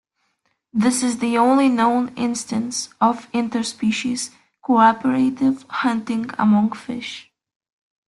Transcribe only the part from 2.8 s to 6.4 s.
of interspecies cooperative hunting